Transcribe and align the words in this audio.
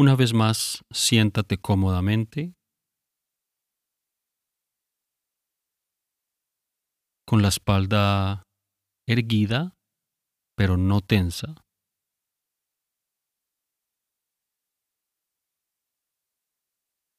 Una 0.00 0.14
vez 0.14 0.32
más, 0.32 0.84
siéntate 0.92 1.58
cómodamente 1.58 2.54
con 7.26 7.42
la 7.42 7.48
espalda 7.48 8.44
erguida, 9.08 9.76
pero 10.56 10.76
no 10.76 11.00
tensa. 11.00 11.56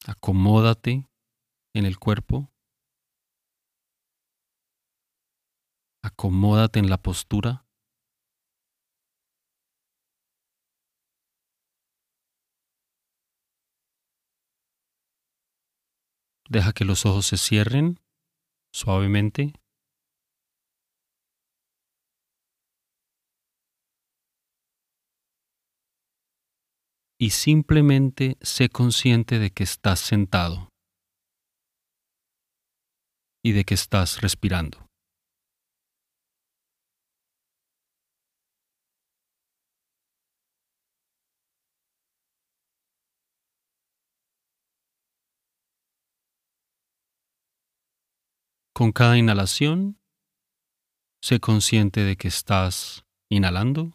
Acomódate 0.07 1.05
en 1.75 1.85
el 1.85 1.99
cuerpo. 1.99 2.49
Acomódate 6.01 6.79
en 6.79 6.89
la 6.89 7.01
postura. 7.01 7.68
Deja 16.49 16.73
que 16.73 16.83
los 16.83 17.05
ojos 17.05 17.27
se 17.27 17.37
cierren 17.37 17.99
suavemente. 18.73 19.53
Y 27.21 27.31
simplemente 27.31 28.37
sé 28.41 28.69
consciente 28.69 29.37
de 29.37 29.51
que 29.51 29.63
estás 29.63 29.99
sentado 29.99 30.69
y 33.43 33.51
de 33.51 33.63
que 33.65 33.75
estás 33.75 34.21
respirando. 34.21 34.88
Con 48.79 48.93
cada 48.93 49.17
inhalación, 49.17 49.99
sé 51.21 51.41
consciente 51.41 52.05
de 52.05 52.15
que 52.15 52.29
estás 52.29 53.03
inhalando. 53.29 53.91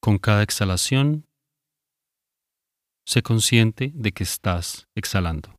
Con 0.00 0.16
cada 0.16 0.42
exhalación, 0.42 1.26
sé 3.04 3.22
consciente 3.22 3.92
de 3.94 4.12
que 4.12 4.22
estás 4.22 4.88
exhalando. 4.94 5.53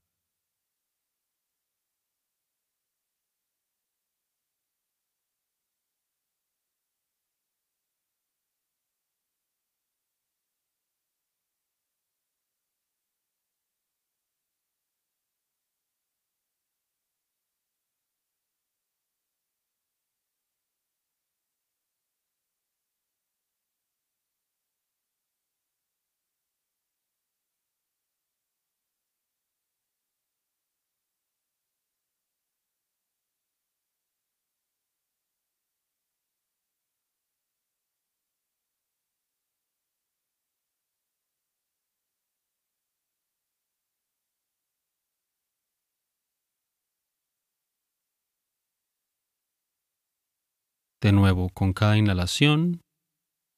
De 51.01 51.11
nuevo, 51.11 51.49
con 51.49 51.73
cada 51.73 51.97
inhalación, 51.97 52.81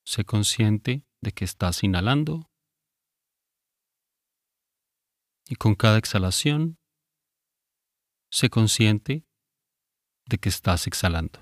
sé 0.06 0.26
consciente 0.26 1.04
de 1.22 1.32
que 1.32 1.46
estás 1.46 1.84
inhalando. 1.84 2.50
Y 5.48 5.56
con 5.56 5.76
cada 5.76 5.98
exhalación, 5.98 6.78
sé 8.30 8.50
consciente 8.50 9.26
de 10.26 10.38
que 10.38 10.50
estás 10.50 10.88
exhalando. 10.88 11.40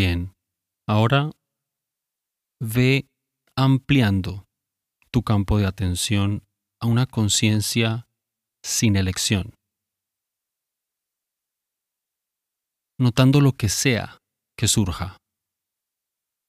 Bien, 0.00 0.32
ahora 0.86 1.32
ve 2.60 3.08
ampliando 3.56 4.46
tu 5.10 5.24
campo 5.24 5.58
de 5.58 5.66
atención 5.66 6.46
a 6.80 6.86
una 6.86 7.06
conciencia 7.06 8.06
sin 8.62 8.94
elección, 8.94 9.56
notando 12.96 13.40
lo 13.40 13.54
que 13.54 13.68
sea 13.68 14.18
que 14.56 14.68
surja 14.68 15.16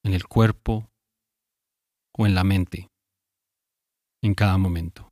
en 0.06 0.14
el 0.14 0.28
cuerpo 0.28 0.92
o 2.16 2.28
en 2.28 2.36
la 2.36 2.44
mente 2.44 2.88
en 4.22 4.36
cada 4.36 4.60
momento. 4.60 5.09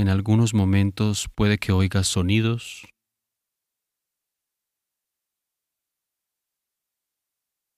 En 0.00 0.08
algunos 0.08 0.54
momentos 0.54 1.28
puede 1.36 1.58
que 1.58 1.72
oigas 1.72 2.06
sonidos. 2.06 2.88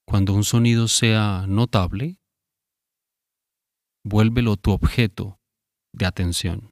Cuando 0.06 0.32
un 0.32 0.44
sonido 0.44 0.86
sea 0.86 1.46
notable, 1.48 2.20
vuélvelo 4.04 4.56
tu 4.56 4.70
objeto 4.70 5.40
de 5.92 6.06
atención, 6.06 6.70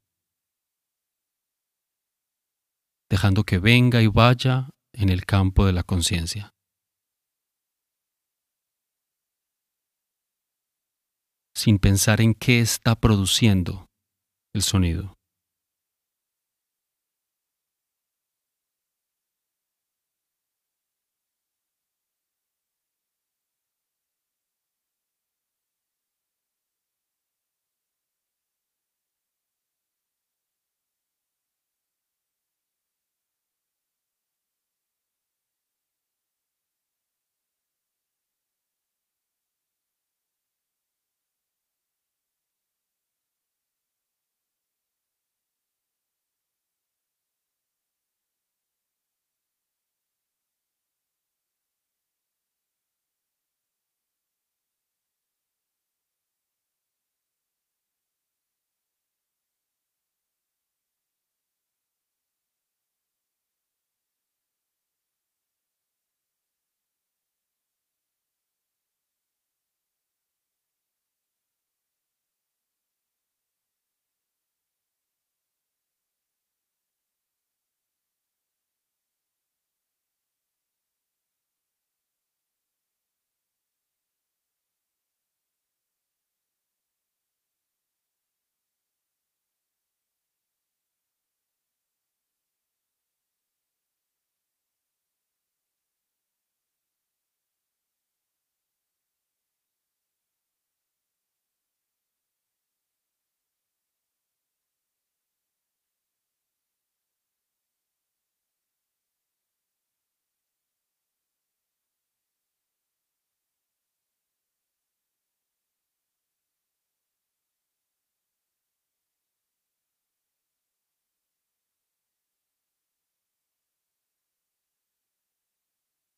dejando 3.11 3.43
que 3.43 3.59
venga 3.59 4.03
y 4.03 4.07
vaya 4.07 4.71
en 4.93 5.09
el 5.09 5.25
campo 5.25 5.67
de 5.67 5.73
la 5.73 5.83
conciencia. 5.83 6.53
sin 11.53 11.79
pensar 11.79 12.23
en 12.23 12.33
qué 12.33 12.61
está 12.61 12.95
produciendo 12.95 13.87
el 14.55 14.63
sonido. 14.63 15.20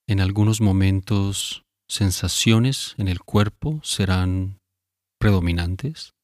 En 0.09 0.21
algunos 0.21 0.61
momentos 0.61 1.65
sensaciones 1.89 2.95
en 2.99 3.09
el 3.09 3.21
cuerpo 3.21 3.81
serán 3.85 4.61
predominantes. 5.19 6.15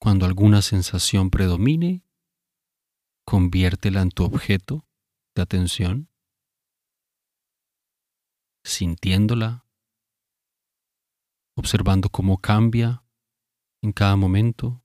Cuando 0.00 0.26
alguna 0.26 0.62
sensación 0.62 1.30
predomine, 1.30 2.04
conviértela 3.24 4.02
en 4.02 4.10
tu 4.10 4.24
objeto 4.24 4.84
de 5.34 5.42
atención, 5.42 6.08
sintiéndola, 8.64 9.64
observando 11.56 12.08
cómo 12.08 12.38
cambia 12.38 13.04
en 13.82 13.92
cada 13.92 14.16
momento. 14.16 14.81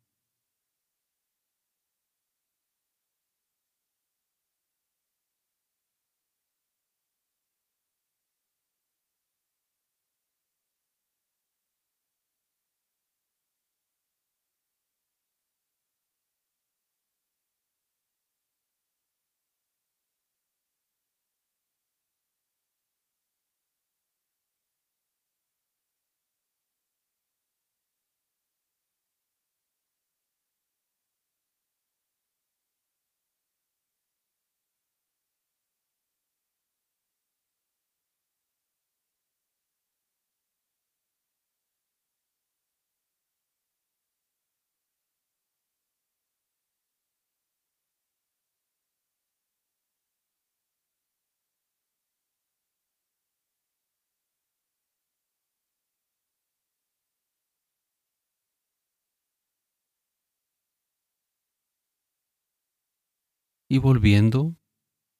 Y 63.69 63.79
volviendo 63.79 64.55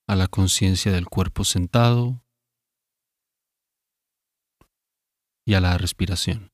a 0.07 0.15
la 0.15 0.27
conciencia 0.27 0.91
del 0.91 1.07
cuerpo 1.07 1.43
sentado 1.43 2.23
y 5.45 5.53
a 5.53 5.61
la 5.61 5.77
respiración. 5.77 6.51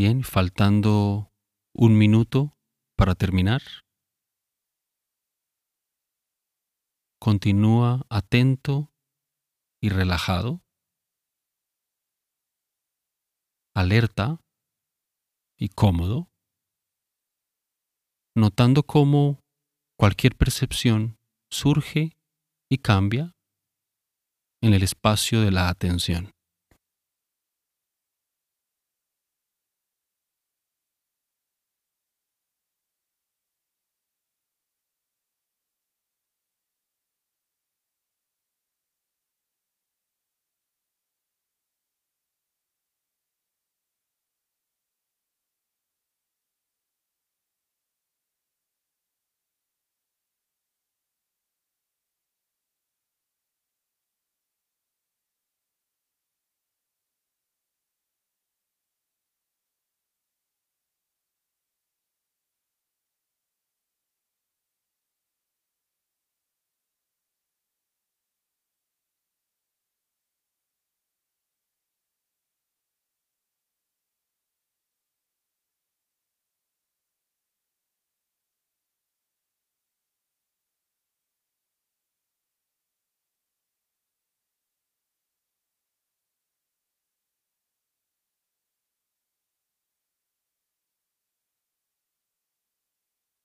Bien, 0.00 0.22
faltando 0.22 1.32
un 1.74 1.98
minuto 1.98 2.56
para 2.96 3.16
terminar. 3.16 3.62
Continúa 7.20 8.06
atento 8.08 8.92
y 9.82 9.88
relajado, 9.88 10.62
alerta 13.74 14.40
y 15.56 15.70
cómodo, 15.70 16.30
notando 18.36 18.84
cómo 18.84 19.42
cualquier 19.98 20.36
percepción 20.36 21.18
surge 21.50 22.16
y 22.70 22.78
cambia 22.78 23.34
en 24.62 24.74
el 24.74 24.84
espacio 24.84 25.40
de 25.40 25.50
la 25.50 25.68
atención. 25.68 26.37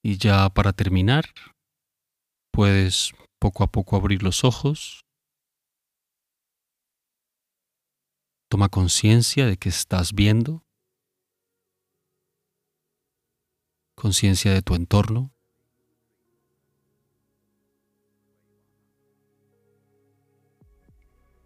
Y 0.05 0.17
ya 0.17 0.49
para 0.49 0.73
terminar, 0.73 1.23
puedes 2.51 3.13
poco 3.39 3.63
a 3.63 3.67
poco 3.67 3.95
abrir 3.95 4.21
los 4.21 4.43
ojos. 4.43 5.05
Toma 8.49 8.67
conciencia 8.67 9.45
de 9.45 9.55
que 9.57 9.69
estás 9.69 10.13
viendo. 10.13 10.65
Conciencia 13.95 14.51
de 14.51 14.61
tu 14.61 14.75
entorno. 14.75 15.31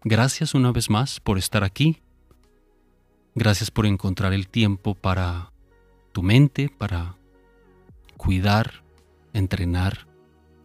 Gracias 0.02 0.54
una 0.54 0.72
vez 0.72 0.90
más 0.90 1.20
por 1.20 1.38
estar 1.38 1.62
aquí. 1.62 2.02
Gracias 3.36 3.70
por 3.70 3.86
encontrar 3.86 4.32
el 4.32 4.48
tiempo 4.48 4.96
para 4.96 5.52
tu 6.12 6.24
mente, 6.24 6.68
para 6.68 7.17
cuidar, 8.18 8.84
entrenar 9.32 10.06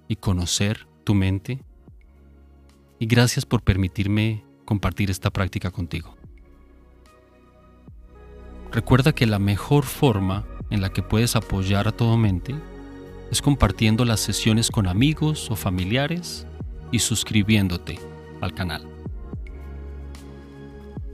y 0.10 0.18
conocer 0.18 0.88
tu 1.06 1.14
mente. 1.14 1.64
Y 3.00 3.06
gracias 3.06 3.46
por 3.46 3.62
permitirme 3.62 4.44
compartir 4.66 5.10
esta 5.10 5.30
práctica 5.30 5.72
contigo. 5.72 6.18
Recuerda 8.72 9.14
que 9.14 9.28
la 9.28 9.40
mejor 9.40 9.86
forma 9.86 10.46
en 10.70 10.82
la 10.82 10.90
que 10.90 11.04
puedes 11.04 11.38
apoyar 11.38 11.88
a 11.88 11.92
tu 11.92 12.06
mente 12.18 12.56
es 13.32 13.42
compartiendo 13.42 14.04
las 14.04 14.20
sesiones 14.20 14.70
con 14.70 14.88
amigos 14.88 15.50
o 15.52 15.56
familiares 15.56 16.48
y 16.92 17.00
suscribiéndote 17.00 18.00
al 18.42 18.54
canal. 18.54 18.88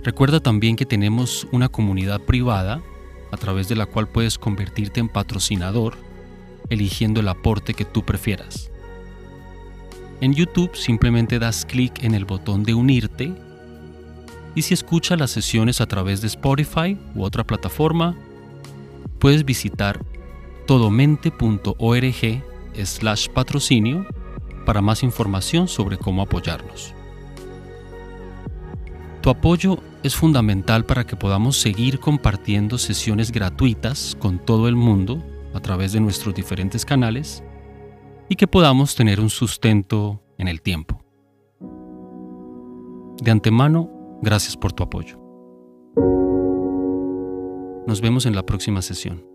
Recuerda 0.04 0.40
también 0.40 0.78
que 0.78 0.86
tenemos 0.86 1.48
una 1.52 1.68
comunidad 1.68 2.22
privada 2.22 2.82
a 3.32 3.38
través 3.38 3.68
de 3.68 3.76
la 3.76 3.86
cual 3.86 4.08
puedes 4.08 4.38
convertirte 4.38 5.02
en 5.02 5.10
patrocinador 5.10 6.09
eligiendo 6.70 7.20
el 7.20 7.28
aporte 7.28 7.74
que 7.74 7.86
tú 7.86 8.04
prefieras. 8.04 8.70
En 10.22 10.34
YouTube 10.34 10.76
simplemente 10.76 11.40
das 11.40 11.66
clic 11.66 12.04
en 12.04 12.14
el 12.14 12.26
botón 12.26 12.64
de 12.64 12.74
unirte 12.74 13.34
y 14.56 14.62
si 14.64 14.74
escuchas 14.74 15.20
las 15.20 15.32
sesiones 15.32 15.80
a 15.80 15.86
través 15.86 16.22
de 16.22 16.28
Spotify 16.28 16.98
u 17.16 17.24
otra 17.24 17.46
plataforma, 17.46 18.18
puedes 19.20 19.46
visitar 19.46 20.04
todomente.org 20.68 22.44
slash 22.84 23.28
patrocinio 23.30 24.06
para 24.66 24.82
más 24.82 25.04
información 25.04 25.68
sobre 25.68 25.98
cómo 25.98 26.22
apoyarnos. 26.22 26.94
Tu 29.22 29.30
apoyo 29.30 29.80
es 30.04 30.16
fundamental 30.16 30.86
para 30.86 31.06
que 31.06 31.16
podamos 31.16 31.58
seguir 31.58 32.00
compartiendo 32.00 32.78
sesiones 32.78 33.32
gratuitas 33.32 34.16
con 34.20 34.40
todo 34.40 34.68
el 34.68 34.76
mundo 34.76 35.24
a 35.60 35.62
través 35.62 35.92
de 35.92 36.00
nuestros 36.00 36.34
diferentes 36.34 36.86
canales 36.86 37.44
y 38.30 38.36
que 38.36 38.48
podamos 38.48 38.96
tener 38.96 39.20
un 39.20 39.30
sustento 39.30 40.24
en 40.38 40.48
el 40.48 40.62
tiempo. 40.62 41.04
De 43.22 43.30
antemano, 43.30 43.90
gracias 44.22 44.56
por 44.56 44.72
tu 44.72 44.84
apoyo. 44.84 45.20
Nos 47.86 48.00
vemos 48.02 48.26
en 48.26 48.36
la 48.36 48.46
próxima 48.46 48.82
sesión. 48.82 49.26